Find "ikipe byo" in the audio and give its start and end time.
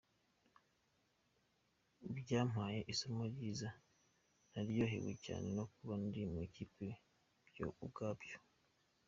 6.47-7.67